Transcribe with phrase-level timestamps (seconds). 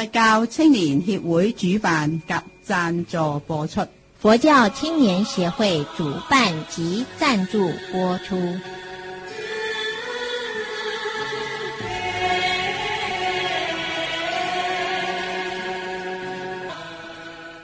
[0.00, 2.30] 佛教青年协会主办及
[2.62, 3.80] 赞助播出。
[4.16, 7.58] 佛教青年协会主办及赞助
[7.90, 8.36] 播出。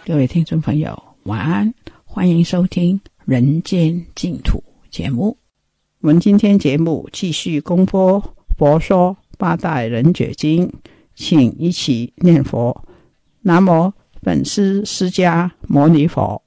[0.05, 1.73] 各位听众朋友，晚安！
[2.05, 4.59] 欢迎收听《人间净土》
[4.91, 5.39] 节目。
[6.01, 8.21] 我们今天节目继续公播
[8.59, 10.67] 《佛说八代人觉经》。
[11.15, 12.85] 请一起念佛，
[13.43, 16.43] 南无本师释迦牟尼佛，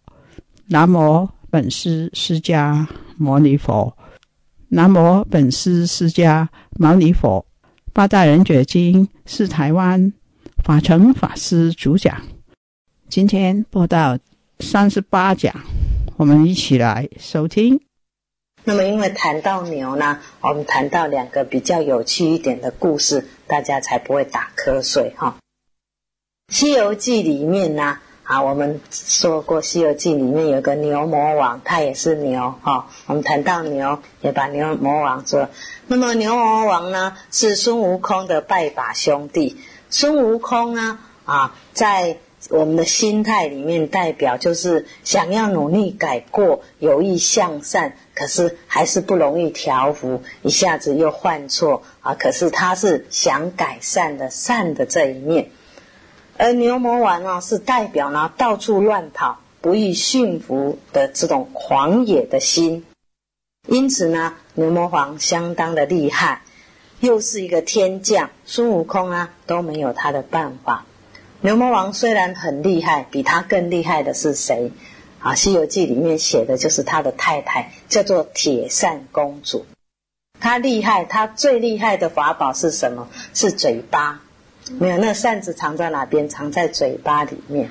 [0.67, 3.95] 南无本师释迦牟尼佛，
[4.67, 7.45] 南无本师释迦牟尼佛。
[7.93, 10.11] 八大人觉经是台湾
[10.63, 12.21] 法成法师主讲，
[13.07, 14.17] 今天播到
[14.59, 15.53] 三十八讲，
[16.17, 17.79] 我们一起来收听。
[18.65, 23.23] 那么，因为谈到牛呢，我们谈到两个比较有趣一点的故事。
[23.47, 25.35] 大家才不会打瞌睡哈。
[26.55, 32.87] 《西游记》里面呢，啊，我们说过，《西游记》里面有个牛魔王，他也是牛哈。
[33.07, 35.49] 我们谈到牛，也把牛魔王说。
[35.87, 39.57] 那么牛魔王呢，是孙悟空的拜把兄弟。
[39.89, 42.17] 孙悟空呢，啊，在。
[42.51, 52.13] 我们的心态里面代表就是想要努力改过、有意向善，可是还是不容易调服，一下子又犯错啊！
[52.13, 55.49] 可是他是想改善的善的这一面，
[56.37, 62.85] 而牛魔王呢是代表呢到处乱跑、不易驯服的这种狂野的心，
[63.67, 66.43] 因此呢，牛魔王相当的厉害，
[66.99, 70.85] 又是一个天将，孙悟空啊都没有他的办法。
[71.39, 74.71] 牛魔王虽然很厉害，比他更厉害的是谁？
[75.19, 79.67] 啊，《西游记》里面写的就是他的太太，叫做铁扇公主。
[80.39, 83.07] 她厉害，她最厉害的法宝是什么？
[83.35, 84.21] 是嘴巴。
[84.79, 86.27] 没有，那扇子藏在哪边？
[86.27, 87.69] 藏在嘴巴里面，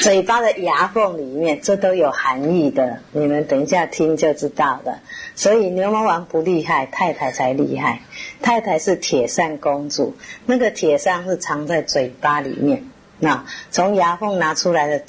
[0.00, 3.00] 嘴巴的牙缝里面，这都有含义的。
[3.12, 5.00] 你们等一下听就知道了。
[5.34, 8.00] 所以牛魔王不厉害，太太才厉害。
[8.40, 10.16] 太太是铁扇公主，
[10.46, 12.84] 那个铁扇是藏在嘴巴里面，
[13.18, 15.02] 那从牙缝拿出来的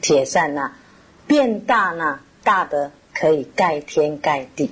[0.00, 0.72] 铁扇呢，
[1.26, 4.70] 变大呢，大的可以盖天盖地。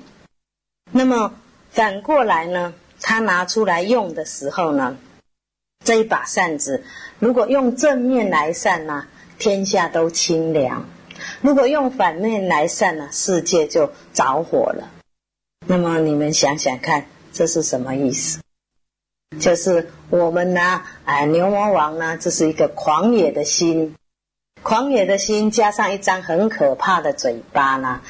[0.92, 1.34] 那么
[1.70, 2.72] 反过来呢，
[3.02, 4.96] 他拿出来用的时候呢？
[5.86, 6.82] 这一把扇子，
[7.20, 9.06] 如果用正面来扇呢，
[9.38, 10.82] 天下都清凉；
[11.42, 14.90] 如果用反面来扇呢，世界就着火了。
[15.68, 18.40] 那么你们想想看，这是什么意思？
[19.38, 23.94] 就是我们呢，哎，牛魔王呢，这是一个狂野的心，
[24.64, 28.00] 狂野的心加上一张很可怕的嘴巴呢，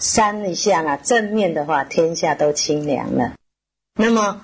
[0.00, 3.34] 扇一下呢，正面的话，天下都清凉了。
[3.98, 4.40] 那么。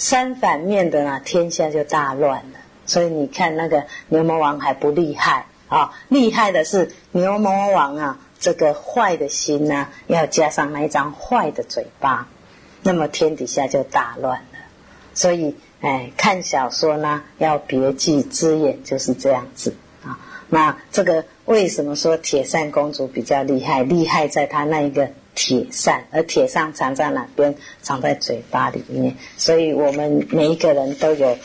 [0.00, 2.58] 三反面的呢，天下就大乱了。
[2.86, 12.28] 所以你看那个牛魔王还不厉害啊，厉害的是牛魔王啊，这个坏的心呢，要加上那一张坏的嘴巴，
[12.82, 14.58] 那么天底下就大乱了。
[15.12, 20.18] 所以，哎，看小说呢，要别具之眼，就是这样子啊。
[20.48, 23.82] 那这个为什么说铁扇公主比较厉害？
[23.82, 25.10] 厉害在她那一个。
[25.46, 27.54] 铁扇，而铁扇藏在哪边？
[27.80, 29.16] 藏在嘴巴里面。
[29.38, 31.38] 所以我们每一个人都有，呃，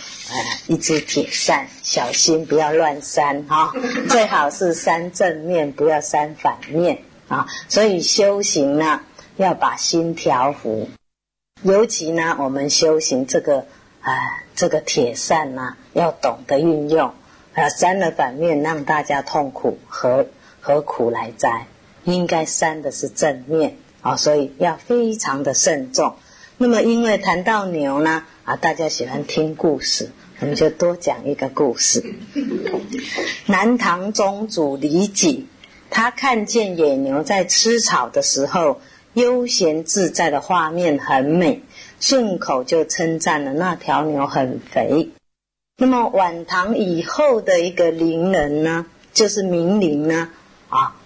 [0.68, 3.72] 一只铁扇，小心不要乱扇哈。
[4.10, 7.48] 最好是扇正面，不要扇反面啊。
[7.70, 9.02] 所以修行呢，
[9.38, 10.90] 要把心调服。
[11.62, 13.66] 尤其呢，我们修行这个，
[14.02, 14.14] 呃，
[14.58, 17.14] 这个铁扇呢，要懂得运用。
[17.54, 20.28] 呃，扇了反面，让大家痛苦，何
[20.60, 21.68] 何苦来哉？
[22.04, 23.78] 应该扇的是正面。
[24.06, 26.14] 啊，所以要非常的慎重。
[26.60, 32.04] 那么，因为谈到牛呢，啊，大家喜欢听故事，我们就多讲一个故事。
[33.48, 35.46] 南唐宗主李璟，
[35.90, 38.80] 他看见野牛在吃草的时候，
[39.16, 41.64] 悠闲自在的画面很美，
[42.00, 45.10] 顺口就称赞了那条牛很肥。
[45.78, 48.86] 那么，晚唐以后的一个伶人呢，
[49.16, 50.30] 就是明伶呢。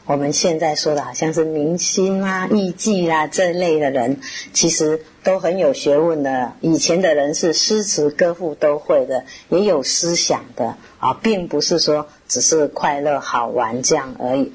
[0.10, 4.20] 我们现在说的好像是明星啊、艺伎啊这类的人，
[4.54, 6.54] 其实都很有学问的。
[6.62, 14.52] 以前的人是诗词歌赋都会的，也有思想的啊，并不是说只是快乐好玩这样而已。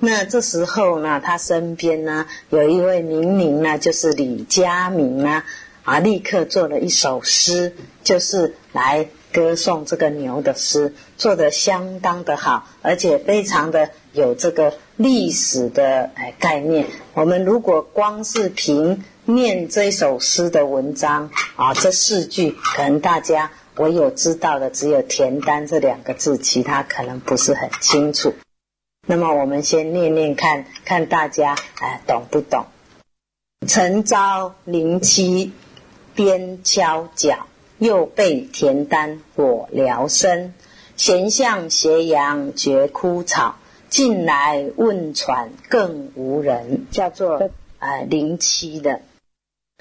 [0.00, 5.44] 那这时候呢，他身边呢有一位名伶呢，就是李佳明啊
[5.84, 13.90] 啊，立刻做了一首诗，就是来歌颂这个牛的诗，做的相当的好，而且非常的。
[14.12, 28.34] 有这个历史的哎概念，我们如果光是凭念这首诗的文章啊，这四句可能大家我有知道的只有田丹这两个字，其他可能不是很清楚。
[29.06, 32.66] 那么我们先念念看看大家哎懂不懂？
[33.68, 35.52] 晨朝零七
[36.16, 37.46] 边敲脚，
[37.78, 40.52] 又被田丹火燎身，
[40.96, 43.59] 闲向斜阳绝枯草。
[43.90, 47.50] 近来问船更无人，叫做
[47.80, 49.00] 呃零七的。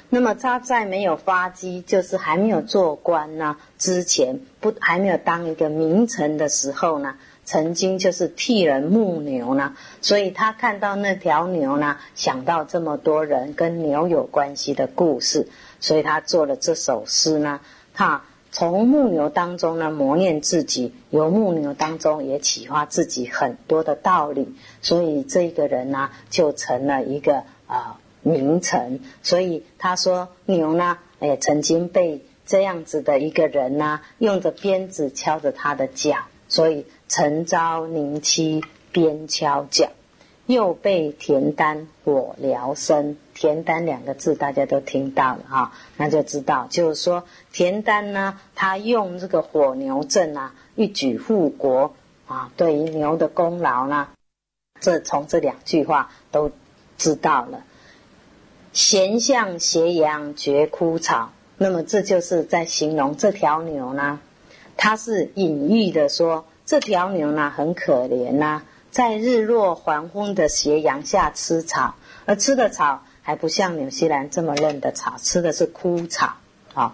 [0.10, 9.78] 那么他在没有发迹，就是还没有做官呢之前，不还没有当一个名臣的时候呢，曾经就是替人牧牛呢。
[10.02, 15.48] 所以他看到那条牛呢，想到这么多人跟牛有关系的故事，
[15.82, 17.60] 所以他做了这首诗呢。
[17.94, 18.24] 哈。
[18.52, 29.02] 从木牛当中呢磨练自己，由木牛当中也启发自己很多的道理，所以这一个人呢就成了一个啊名臣。
[29.22, 36.16] 所以他说牛呢，也曾经被这样子的一个人呢用着鞭子敲着他的脚，
[36.48, 39.90] 所以诚招宁欺鞭敲脚。
[40.52, 47.24] 又被田丹火燎身，田丹两个字大家都听到了哈，那就知道就是说
[47.54, 51.94] 田丹呢，他用这个火牛阵啊，一举复国
[52.26, 54.08] 啊，对于牛的功劳呢，
[54.82, 56.50] 这从这两句话都
[56.98, 57.62] 知道了。
[58.74, 61.30] 闲向斜阳绝枯草，
[61.60, 64.20] 那么这就是在形容这条牛呢，
[64.78, 68.64] 它是隐喻的说，这条牛呢很可怜呐。
[68.92, 71.96] 在日落黄昏的斜阳下吃草，
[72.26, 76.36] 而吃的草还不像纽西兰这么嫩的草，吃的是枯草。
[76.74, 76.94] 哦，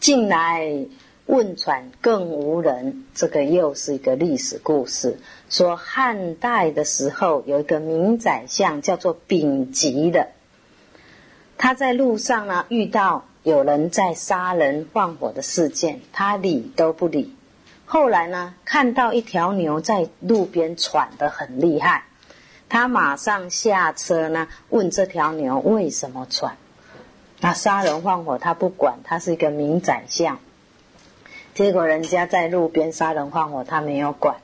[0.00, 0.86] 近来
[1.26, 3.06] 问喘更无人。
[3.14, 10.28] 这个又是一个历史故事，说汉代的时候有一个名宰相叫做丙吉的，
[11.56, 17.34] 他在路上呢遇到有人在杀人放火的事件，他理都不理。
[17.86, 22.04] 后来呢，看到一条牛在路边喘得很厉害，
[22.68, 26.56] 他马上下车呢，问这条牛为什么喘。
[27.40, 30.40] 那杀人放火他不管，他是一个明宰相。
[31.54, 34.36] 结果人家在路边杀人放火，他没有管。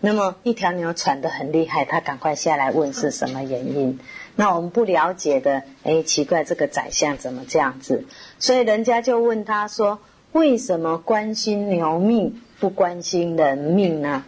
[0.00, 4.00] 那么一条牛喘得很厉害，他赶快下来问是什么原因。
[4.34, 8.04] 那我们不了解的，哎，奇怪这个宰相怎么这样子？
[8.38, 10.00] 所以人家就问他说。
[10.32, 14.24] 为什么关心牛命不关心人命呢？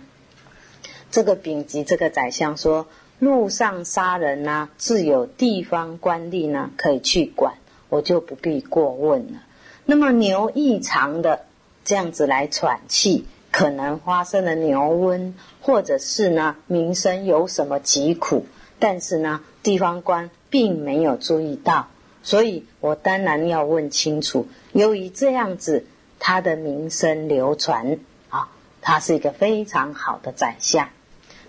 [1.13, 2.89] 这个丙吉这个宰相说，
[3.21, 7.55] 路上杀人呢，自有地方官吏呢可以去管，
[7.89, 9.43] 我就不必过问了。
[9.87, 11.43] 那么牛异常的
[11.85, 18.47] 这样子来喘气，可能发生了牛瘟，或者是呢民生有什么疾苦，
[18.81, 21.87] 但是呢地方官并没有注意到，
[22.25, 24.49] 所以我当然要问清楚。
[24.73, 25.85] 由于这样子。
[26.25, 27.99] 他的名声流传
[28.31, 28.49] 啊，
[28.81, 30.89] 他是一个非常好的宰相。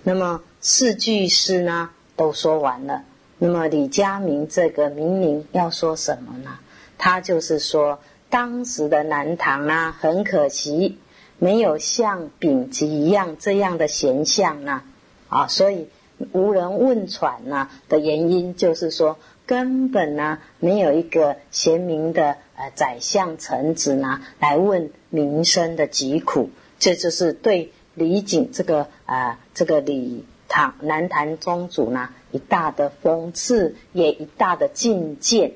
[0.02, 3.04] 那么四句诗呢都说完了。
[3.38, 6.58] 那么李佳明这个明明要说什么呢？
[6.98, 8.00] 他就是说
[8.32, 10.98] 当时的南唐啊，很可惜
[11.38, 14.82] 没有像丙吉一样这样的贤相呢
[15.30, 15.88] 啊，所以。
[16.32, 26.50] 无人问喘呐的原因，就是说根本呐没有一个贤明的呃宰相臣子呐来问民生的疾苦，
[26.80, 35.54] 这就是对李璟这个啊这个李唐南唐宗主呢一大的讽刺，也一大的进谏。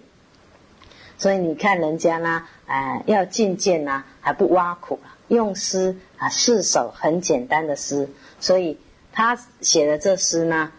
[1.20, 8.10] 所以你看人家呢，哎要进谏呐，还不挖苦了，用诗啊四首很简单的诗，
[8.40, 8.78] 所以。
[9.18, 10.72] 他写的这诗呢，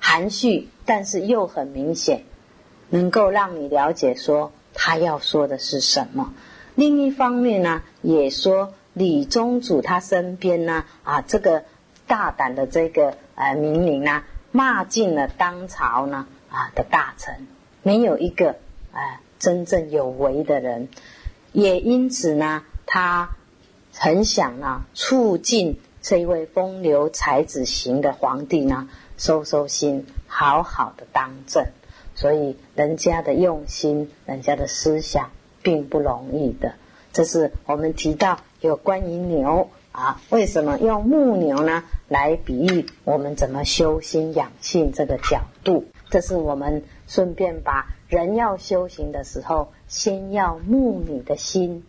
[0.00, 2.24] 含蓄，但是又很明显，
[2.88, 6.32] 能够让你了解说他要说的是什么。
[6.74, 11.64] 另一方面呢，也说李宗主他身边呢，啊，这个
[12.06, 14.22] 大胆的这个呃名明呢，
[14.52, 17.46] 骂尽了当朝呢啊的大臣，
[17.82, 18.56] 没有一个
[18.92, 20.88] 呃真正有为的人，
[21.52, 23.28] 也因此呢，他
[23.92, 25.78] 很想呢促进。
[26.02, 31.64] 这一位风流才子型的皇帝呢，收收心，好好的当政。
[32.16, 35.30] 所以人家的用心，人家的思想，
[35.62, 36.74] 并不容易的。
[37.12, 41.84] 这是我们提到有关于牛啊，为什么用木牛呢？
[42.08, 45.86] 来比喻我们怎么修心养性这个角度。
[46.10, 51.84] 这是我们顺便把人要修行的时候，先要木你的心。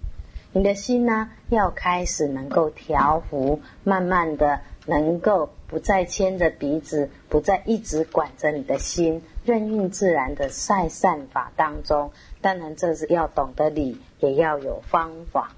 [0.56, 12.12] 你的心呢，要开始能够调伏，慢慢的能够不再牵着鼻子，不再一直管着你的心，任运自然的晒善法当中。
[12.40, 15.54] 当然，这是要懂得理，也要有方法。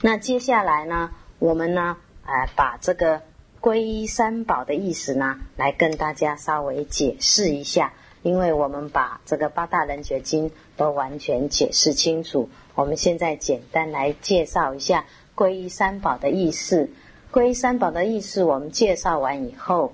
[0.00, 1.10] 那接下来呢，
[1.40, 3.22] 我们呢，呃，把这个
[3.60, 7.92] 皈依三宝的意思呢，来跟大家稍微解释一下。
[8.22, 16.88] 因为我们把这个八大人觉经都完全解释清楚，我们现在简单来介绍一下皈依三宝的意思。
[17.32, 19.92] 皈依三宝的意思，我们介绍完以后，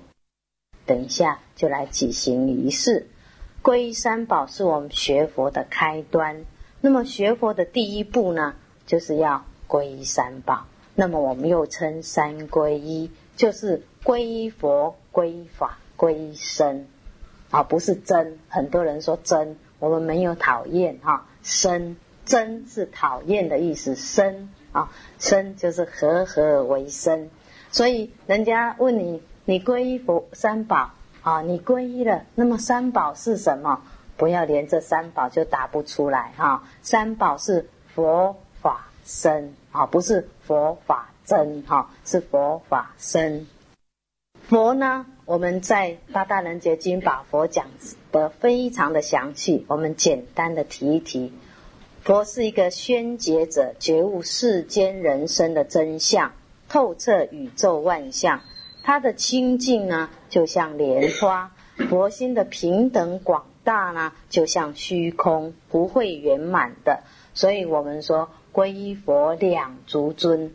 [0.85, 3.07] 等一下就来举行仪式。
[3.63, 6.45] 皈依三宝是我们学佛的开端。
[6.81, 8.53] 那么学佛的第一步呢，
[8.85, 10.67] 就是要皈依三宝。
[10.93, 16.85] 那么我们又称三皈依，就是皈依佛、皈依法、皈依僧。
[17.51, 21.25] 啊，不是真，很多人说真，我们没有讨厌哈。
[21.41, 23.95] 生，真是讨厌的意思。
[23.95, 27.29] 生啊，生就是和合为生。
[27.71, 30.91] 所以人家问你，你皈依佛三宝
[31.23, 33.81] 啊，你皈依了，那么三宝是什么？
[34.15, 36.63] 不要连着三宝就答不出来哈。
[36.83, 43.47] 三宝是佛法身啊，不是佛法真哈，是佛法身。
[44.43, 45.05] 佛呢？
[45.29, 47.67] 我们在《八大人觉经》把佛讲
[48.11, 51.31] 的非常的详细，我们简单的提一提。
[52.01, 56.33] 佛是一个宣解者，觉悟世间人生的真相，
[56.67, 58.41] 透彻宇宙万象。
[58.83, 61.51] 他的清净呢，就像莲花；
[61.89, 67.03] 佛心的平等广大呢，就像虚空，不会圆满的。
[67.35, 70.51] 所以我们说，皈依佛两足尊，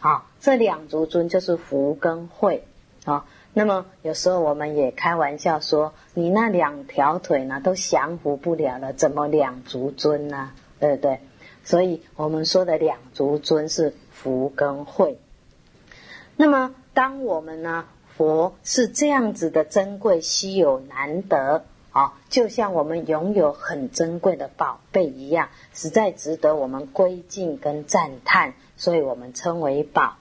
[0.00, 2.64] 啊，这两足尊就是福跟慧，
[3.04, 3.24] 啊。
[3.58, 10.50] 那么有时候我们也开玩笑说：“你那两条腿呢，都降服不了了，怎么两足尊呢？
[10.78, 11.20] 对不对？”
[11.64, 15.18] 所以，我们说的两足尊是福跟慧。
[16.36, 17.86] 那么，当我们呢，
[18.18, 30.18] 佛是这样子的珍贵、稀有、难得啊，就像我们拥有很珍贵的宝贝一样，实在值得我们归敬跟赞叹，所以我们称为宝。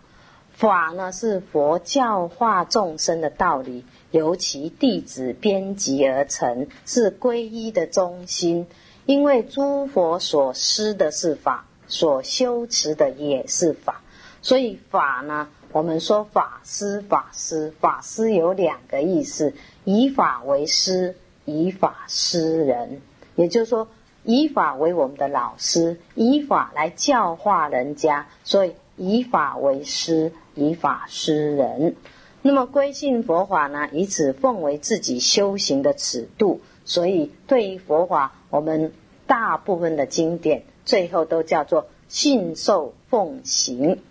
[0.57, 8.65] 法呢是佛教化众生的道理，由其弟子编辑而成，是皈依的中心。
[9.05, 14.01] 因为诸佛所施的是法，所修持的也是法，
[14.41, 19.51] 所以法呢，我们说法师、法师、法师有两个意思：
[19.83, 23.01] 以法为师，以法施人。
[23.35, 23.89] 也就是说，
[24.23, 30.31] 以法为我们的老师，以法来教化人家，所以以法为师。
[30.55, 31.95] 以法施人，
[32.41, 33.89] 那么归信佛法呢？
[33.91, 36.61] 以此奉为自己修行的尺度。
[36.85, 38.91] 所以对于佛法，我们
[39.27, 44.01] 大部分的经典，最后都叫做信受奉行。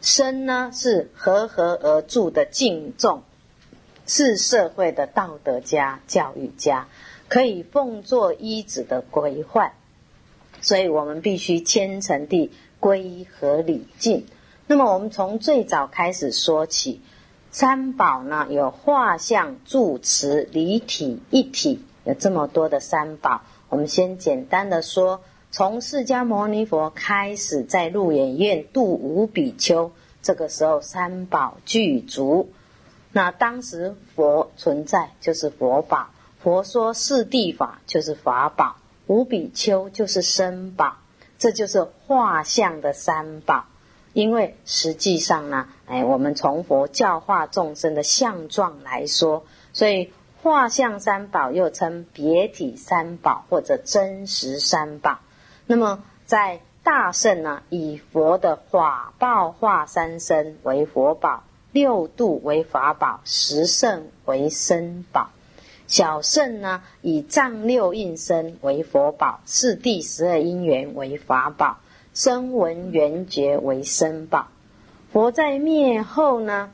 [0.00, 3.22] 身呢是和合而住的敬重，
[4.06, 6.88] 是社会的道德家、教育家，
[7.28, 9.72] 可以奉作一子的规范。
[10.62, 14.24] 所以我们必须虔诚地归和礼敬。
[14.74, 17.02] 那么我们从最早开始说起，
[17.50, 23.42] 三宝呢有画像、住持、离体一体，有这么多的三宝。
[23.68, 32.48] 我们先简单的说，从释迦牟尼佛开始在鹿野苑度五比丘，这个时候三宝具足。
[33.12, 36.08] 那当时佛存在就是佛宝，
[36.42, 38.76] 佛说四地法就是法宝，
[39.06, 40.96] 五比丘就是身宝，
[41.38, 43.66] 这就是画像的三宝。
[44.14, 49.42] 因为实际上呢，哎，我们从佛教化众生的相状来说，
[49.72, 55.20] 所以画像三宝又称别体三宝或者真实三宝。
[55.66, 65.30] 那么在大圣呢，以佛的法报化三身为佛宝，六度为法宝，十圣为身宝；
[65.86, 71.78] 小圣呢，以藏六印身为佛宝，四地十二因缘为法宝。
[72.14, 74.48] 声闻缘觉为身宝，
[75.10, 76.70] 佛在灭后呢，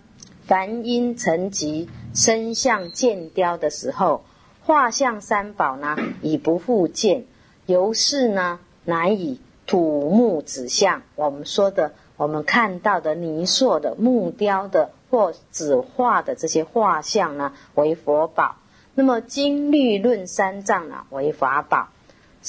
[0.47, 4.25] 凡因成疾，身相见雕的时候，
[4.65, 7.25] 画像三宝呢已不复见，
[7.67, 18.57] 由是呢难以土木指像，我们说的我们看到的泥塑的木雕的或纸画的这些画像呢为佛宝，
[18.97, 21.91] 那么经律论三藏呢，为法宝。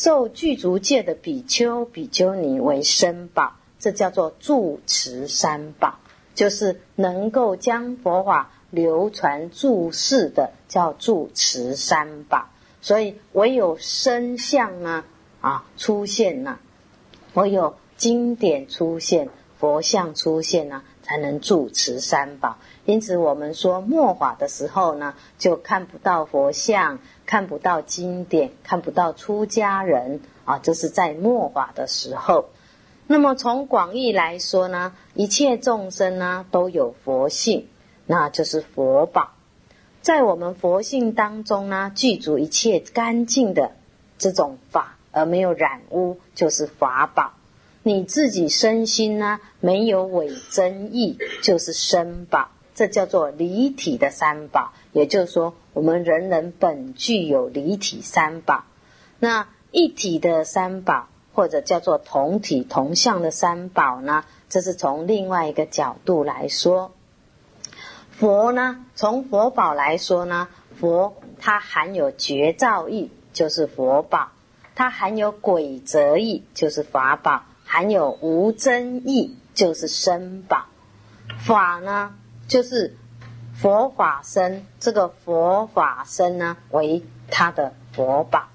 [0.01, 5.99] 受具足戒的比丘、比丘尼为身宝，这叫做住持三宝，
[6.35, 12.47] 就是能够将佛法流传注释的，叫住持三宝。
[12.81, 15.03] 所以，唯有身相呢，
[15.41, 16.59] 啊，出现了；
[17.33, 19.27] 唯有经典出现，
[19.59, 20.81] 佛像出现了。
[21.09, 32.49] 才能住持三宝，因此我们说末法的时候呢，就看不到佛像，看不到经典，看不到出家人啊，这是在末法的时候。
[33.07, 37.67] 那么从广义来说呢，一切众生呢都有佛性，
[38.05, 39.31] 那就是佛宝。
[40.03, 43.71] 在我们佛性当中呢，具足一切干净的
[44.19, 47.38] 这种法，而没有染污，就是法宝。
[47.81, 54.73] 你自己身心呢，没有伪真意，就是身宝，这叫做离体的三宝。
[54.91, 58.65] 也就是说，我们人人本具有离体三宝。
[59.19, 64.25] 那一体的三宝，或者叫做同体同相的三宝呢？
[64.49, 66.91] 这是从另外一个角度来说。
[68.11, 74.31] 佛呢，从佛宝来说呢，佛它含有绝造意，就是佛宝；
[74.75, 77.45] 它含有鬼则意，就是法宝。
[77.71, 80.65] 含有无争议，就是身宝；
[81.37, 82.15] 法呢，
[82.47, 82.97] 就是
[83.53, 84.63] 佛法身。
[84.79, 88.47] 这个佛法身呢，为他的佛宝。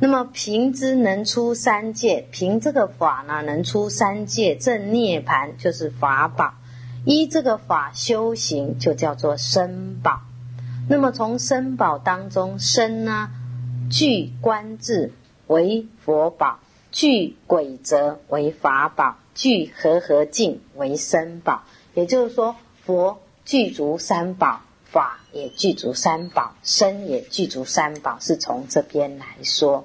[0.00, 6.54] 那么凭之能出三界，凭这个法呢，能出三界正涅盘，就是法宝。
[7.04, 10.20] 依这个法修行，就叫做身宝。
[10.88, 13.28] 那么从身宝当中生呢，
[13.90, 15.12] 具观智
[15.48, 16.60] 为佛宝。
[16.96, 21.62] 具鬼则为法宝，具和合境为身宝。
[21.94, 29.84] 也就是说，佛具足三宝，法也具足三宝，身也具足三宝，是从这边来说。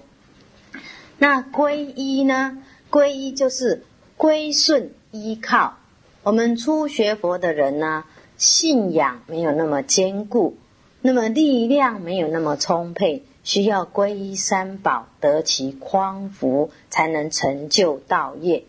[1.18, 2.64] 那皈依呢？
[2.90, 3.84] 皈依就是
[4.16, 5.78] 归顺、依靠。
[6.24, 8.06] 我们初学佛的人呢，
[8.38, 10.56] 信仰没有那么坚固，
[11.02, 13.26] 那么力量没有那么充沛。
[13.44, 18.64] 需要皈依三宝，得其匡扶，才能成就道业。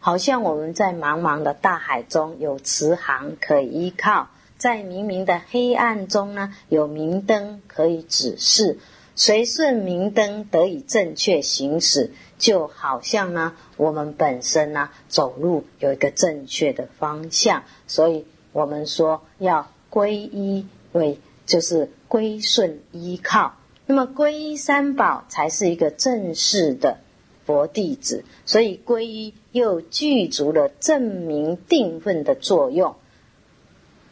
[0.00, 8.78] 好像我们在茫茫的大海中有慈航可以依靠，在明明的黑暗中呢，有明灯可以指示。
[9.16, 17.64] 随顺明灯得以正确行驶，就好像呢，我们本身呢走路有一个正确的方向。
[17.88, 23.56] 所以，我们说要皈依为，就是归顺依靠。
[23.90, 26.98] 那么，皈依三宝才是一个正式的
[27.46, 32.96] 佛弟子，所以皈依又具足了证明定分的作用。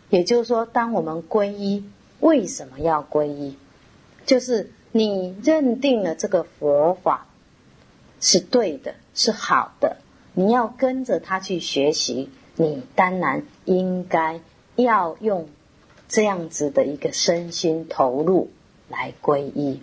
[0.09, 1.85] 也就是说，当我们皈依，
[2.21, 3.59] 为什么要皈依？
[4.25, 7.27] 就是你认定了这个佛法
[8.19, 9.99] 是对的、是好的，
[10.33, 14.41] 你要跟着他去学习，你当然应该
[14.77, 15.47] 要用
[16.09, 18.49] 这样子的一个身心投入。
[18.89, 19.83] 来皈依，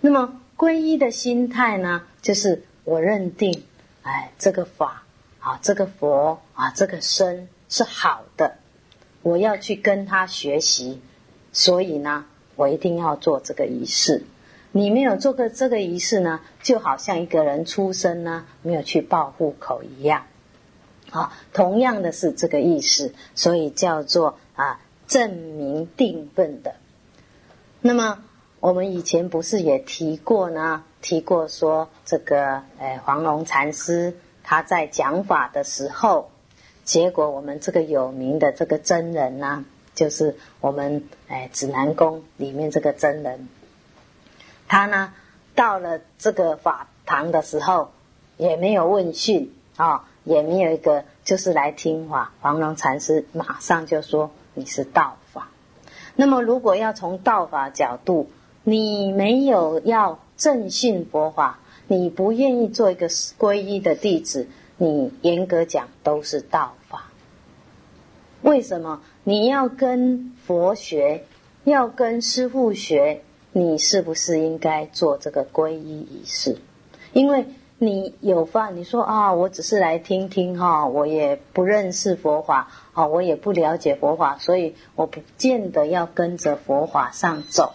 [0.00, 3.62] 那么皈依的心态呢，就是我认定，
[4.02, 5.02] 哎，这个法
[5.38, 8.56] 啊，这个佛啊，这个身是好的，
[9.22, 11.00] 我要去跟他学习，
[11.52, 12.24] 所以呢，
[12.56, 14.24] 我一定要做这个仪式。
[14.72, 20.26] 你没有做过这个仪式呢，就好像一个人出生呢没有去报户口一样，
[21.10, 26.74] 啊，同样的是这个意思，所以叫做啊证明定论的，
[27.80, 28.24] 那么。
[28.60, 30.84] 我们以前不是也提过呢？
[31.00, 36.30] 提过说这个诶，黄龙禅师他在讲法的时候，
[36.84, 43.48] 结果我们这个有名的这个真人呢，就是我们诶指南宫里面这个真人，
[44.68, 45.14] 他呢
[45.54, 47.90] 到了这个法堂的时候，
[48.36, 55.48] 也没有问讯啊，也没有一个就是来听法，黄龙禅师马上就说你是道法。
[56.14, 58.28] 那么如果要从道法角度。
[58.70, 67.10] 你没有要正信佛法，你不愿意做一个皈依的弟子，你严格讲都是道法。
[68.42, 71.24] 为什么你要跟佛学，
[71.64, 73.22] 要跟师父学？
[73.52, 76.56] 你是不是应该做这个皈依仪式？
[77.12, 77.46] 因为
[77.78, 87.72] 你有法，你说啊，我只是来听听哈，我也不认识佛法啊，我也不了解佛法，所以我不见得要跟着佛法上走。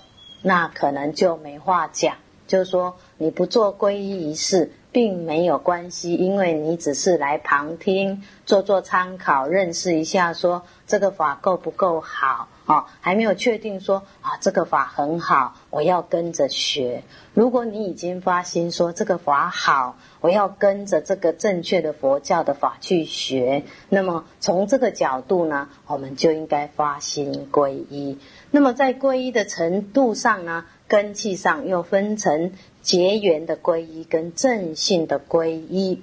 [0.47, 12.47] 那可能就没话讲，就是说你不做皈依仪式并没有关系，因为你只是来旁听，做做参考，认识一下，说这个法够不够好。
[12.67, 17.04] 哦，还没有确定说啊，这个法很好，我要跟着学。
[17.36, 28.17] 如果你已经发心说这个法好，我要跟着这个正确的佛教的法去学，那么从这个角度呢，我们就应该发心皈依。
[28.49, 36.01] 那么在皈依的程度上呢，根器上又分成结缘的皈依跟正性的皈依。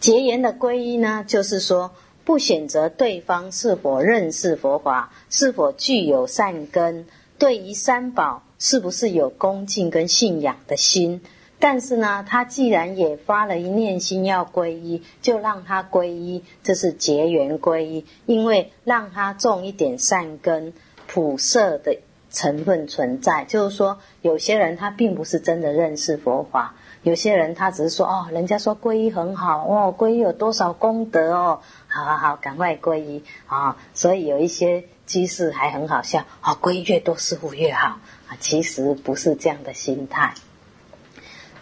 [0.00, 1.92] 结缘的皈依呢，就是说。
[2.24, 7.06] 不选择对方是否认识佛法，是否具有善根，
[7.38, 11.20] 对于三宝是不是有恭敬跟信仰的心。
[11.58, 18.06] 但是呢，他既然也发了一念心要皈依，就让他皈依，这是结缘皈依。
[18.24, 20.72] 因为让他种一点善根、
[21.06, 21.98] 普色的
[22.30, 26.74] 成分存在，就是说，有些人他并不是真的认识佛法。
[27.04, 33.76] 有些人他只是说哦，人家说皈依很好哦，皈依有多少功德哦，好好好，赶快皈依啊！
[33.92, 40.32] 所以有一些居事还很好笑哦，皈依越多似乎越好啊，其实不是这样的心态。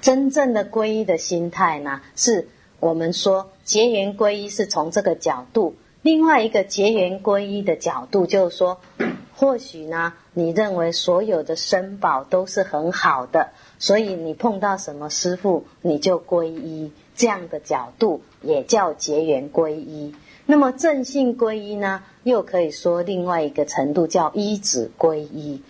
[0.00, 8.80] 真正的皈依的心态呢，是我们说结缘皈依是从这个角度，另外一个结缘皈依的角度就是说，
[9.34, 13.48] 或许呢，你认为所有的身宝都是很好的。
[13.82, 20.14] 所以你碰到什么师傅，你就皈依这样的角度，也叫结缘皈依。
[20.46, 25.64] 那么正性皈依呢，又可以说另外一个程度叫一子皈依。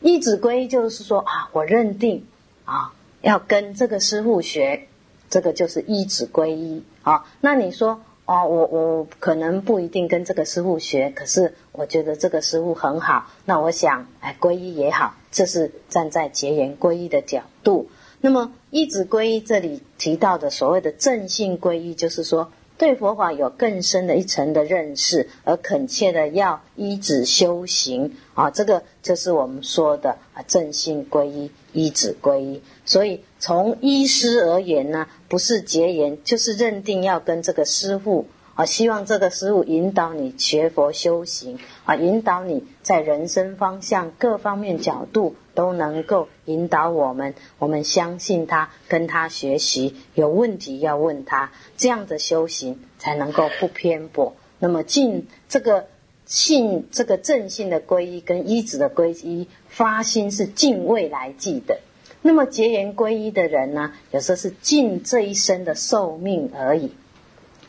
[0.00, 2.26] 一子皈依就是说啊，我认定
[2.64, 4.86] 啊要跟这个师傅学，
[5.28, 7.26] 这个就是一子皈依啊。
[7.42, 8.00] 那你说。
[8.32, 13.26] 啊，我我可能不一定跟这个师傅学，可是我觉得这个师傅很好。
[13.44, 17.90] 那我想，哎，皈依也好，这是站在结缘皈依的角度。
[18.22, 28.16] 那么，一指皈依这里提到的所谓的正信皈依，就是说对佛法有更深的一层的认识，而恳切的要依止修行。
[28.32, 31.50] 啊，这个就是我们说的啊，正信皈依。
[31.72, 54.34] 依止皈依，所以从医师而言呢，不是结缘，就是认定要跟这个师父啊，希望这个师父引导你学佛修行啊，引导你在人生方向各方面角度都能够引导我们，我们相信他，跟他学习，有问题要问他，这样的修行才能够不偏颇。
[54.58, 55.86] 那么进这个。
[56.32, 61.78] 信这个正性的皈依跟依止的皈依发心是敬畏来记的，
[62.22, 66.92] 那么结缘皈依的人呢，有时候是尽这一生的寿命而已，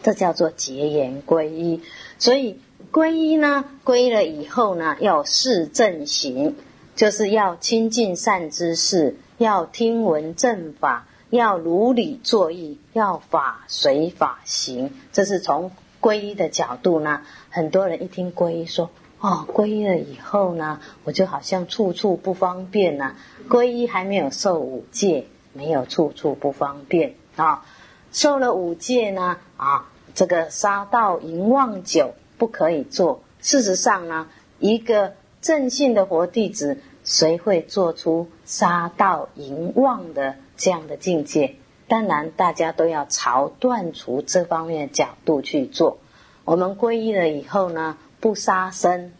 [0.01, 1.81] 这叫做结缘皈依。
[2.19, 2.57] 所以
[2.93, 6.55] 皈依呢，皈了以后呢，要事正行，
[6.95, 15.69] 就是要亲近善知识，要听闻正法，要如理作意，要法随法行，这是从。
[16.03, 18.89] 皈依的角度呢，很多人一听皈依说，
[19.21, 23.15] 哦，皈依了以后呢，我就好像处处不方便啊。
[23.47, 27.65] 皈依还没有受五戒，没有处处不方便啊。
[28.11, 33.21] 受了五戒呢，啊，这个杀盗淫妄酒不可以做。
[33.39, 34.27] 事实上呢，
[34.59, 41.55] 一个正信的活弟子，谁会做出杀盗淫妄的这样的境界？
[41.93, 45.99] 当然，大家都要朝断除这方面的角度去做。
[46.43, 49.11] 我们皈依了以后呢，不杀生，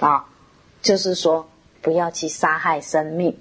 [0.00, 0.24] 啊，
[0.82, 1.48] 就是说
[1.80, 3.38] 不要去杀害生命。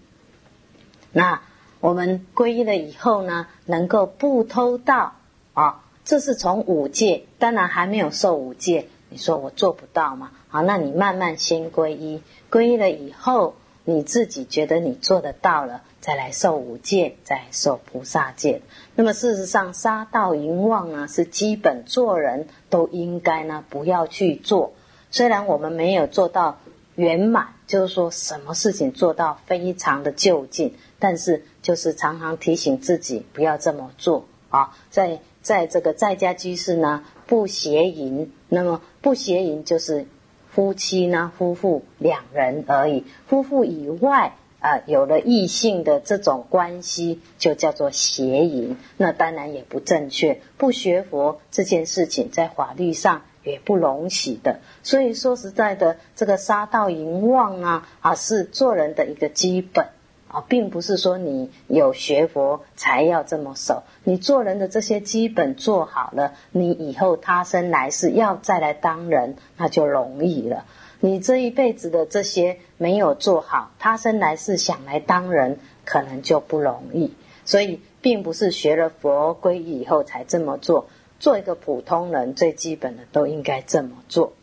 [1.11, 1.41] 那
[1.79, 5.15] 我们皈依了以后呢，能够不偷盗，
[5.55, 7.25] 啊，这是从五戒。
[7.39, 10.29] 当然还没有受五戒，你说我做不到吗？
[10.51, 15.81] 啊，那你慢慢先皈依，皈依了以后，你自己觉得你做得到了。
[16.07, 18.61] 再来受五戒，再受菩萨戒。
[18.95, 24.71] 那么事实上，杀盗淫妄呢，是基本做人都应该呢，不要去做。
[25.11, 26.59] 虽然我们没有做到
[26.95, 34.73] 圆满，就是说什么事情做到非常的就近，但是就是常常提醒自己不要这么做啊。
[34.89, 38.31] 在在这个在家居士呢，不邪淫。
[38.47, 40.05] 那么不邪淫就是
[40.49, 44.37] 夫妻呢，夫妇两人而已，夫妇以外。
[44.59, 50.41] 啊，有了异性的这种关系，就叫做邪淫，那当然也不正确。
[50.57, 54.59] 不学佛这件事情，在法律上也不容许的。
[54.81, 59.89] 所以说实在的，这个杀道淫妄啊，啊是做人的一个基本
[60.27, 63.83] 啊，并不是说你有学佛才要这么守。
[64.05, 70.65] 你做人的这些基本做好了，你以后他生来世要再来当人，那就容易了。
[70.99, 77.13] 你这一辈子的这些没有做好，他生来是想来当人，可能就不容易。
[77.45, 80.87] 所以，并不是学了佛皈依以后才这么做。
[81.19, 84.33] 做一个普通人最基本的都应该这么做。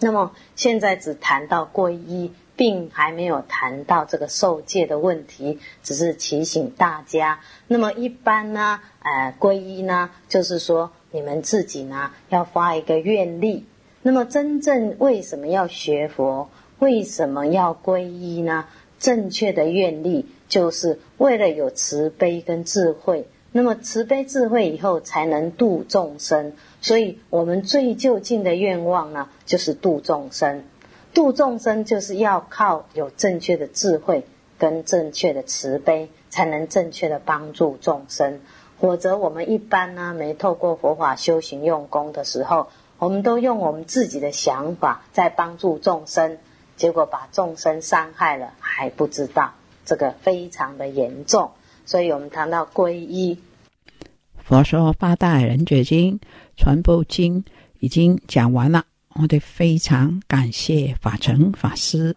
[0.00, 7.40] 那么，现在只谈到皈依，并还没有谈到这个受戒的问题，只是提醒大家。
[7.68, 13.66] 那么，一般呢，呃，皈依呢，就是说你们自己呢，要发一个愿力。
[14.02, 16.48] 那么，真正为什么要学佛？
[16.78, 18.64] 为什么要皈依呢？
[18.98, 23.28] 正确的愿力，就是为了有慈悲跟智慧。
[23.52, 26.54] 那么，慈悲智慧以后，才能度众生。
[26.80, 30.64] 所以我们最就近的愿望呢，就是度众生。
[31.12, 34.24] 度众生就是要靠有正确的智慧
[34.58, 38.40] 跟正确的慈悲，才能正确的帮助众生。
[38.80, 42.68] 否则，我们一般呢，没透过佛法修行用功的时候。
[43.00, 46.36] 我们都用我们自己的想法在帮助众生，
[46.76, 49.54] 结果把众生伤害了，还不知道
[49.86, 51.50] 这个非常的严重。
[51.86, 53.38] 所以我们谈到皈依。
[54.36, 56.20] 佛说八大人觉经
[56.58, 57.42] 传播经
[57.78, 58.84] 已经讲完了，
[59.14, 62.14] 我得非常感谢法成法师。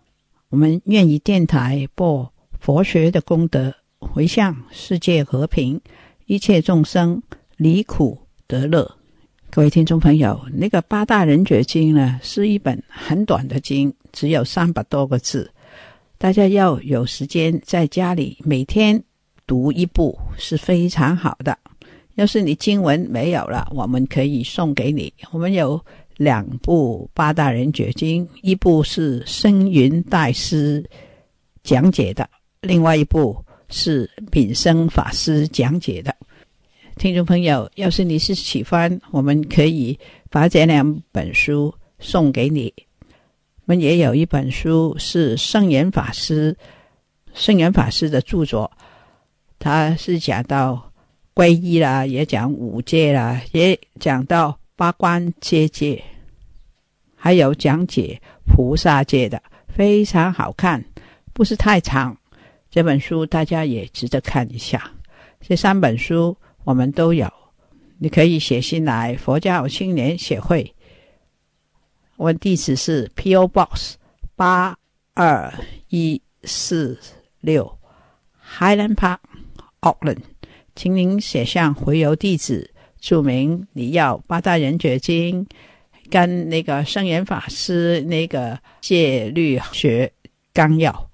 [0.50, 5.80] 我们愿意电台播佛学的功德，回向世界和平，
[6.26, 7.24] 一切众生
[7.56, 8.98] 离苦得乐。
[9.56, 15.48] 各位听众朋友，那个《八大人觉经》呢，是一本很短的经，只有三百多个字。
[16.18, 19.00] 大家要有时间在家里每天
[19.46, 21.56] 读一部是非常好的。
[22.16, 25.14] 要是你经文没有了，我们可以送给你。
[25.32, 25.80] 我们有
[26.18, 30.84] 两部《八大人觉经》，一部是声云大师
[31.64, 32.28] 讲解的，
[32.62, 33.38] 另外一部
[33.70, 36.12] 是品生法师讲解的。
[36.96, 39.98] 听众朋友，要是你是喜欢，我们可以
[40.30, 42.74] 把这两本书送给你。
[42.86, 46.56] 我们也有一本书是圣严法师、
[47.34, 48.72] 圣严法师的著作，
[49.58, 50.92] 他是讲到
[51.34, 56.02] 皈依啦，也讲五戒啦，也讲到八关戒戒，
[57.16, 60.84] 还有讲解菩萨戒的，非常好看，
[61.34, 62.16] 不是太长。
[62.70, 64.90] 这本书大家也值得看一下。
[65.42, 66.38] 这三本书。
[66.66, 67.28] 我们都有，
[67.98, 70.74] 你可以写信来佛教青年协会。
[72.16, 73.96] 我的地址是 P.O.Box
[74.36, 74.78] 八
[75.14, 75.54] 二
[75.90, 76.98] 一四
[77.42, 77.78] 六
[78.58, 80.20] ，Highland Park，Auckland。
[80.76, 82.72] 请您写上回邮地址，
[83.02, 85.46] 注明你要《八大人觉经》
[86.10, 90.10] 跟那个圣严法师那个戒律学
[90.54, 91.10] 纲要。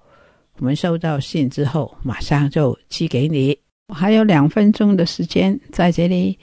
[0.58, 3.58] 我们收到信之后，马上就寄给你。
[3.90, 6.38] 我还有两分钟的时间，在这里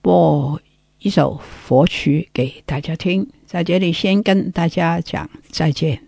[0.00, 0.58] 播
[1.00, 1.36] 一首
[1.66, 3.28] 佛曲给大家听。
[3.44, 6.07] 在这里先跟大家讲再见。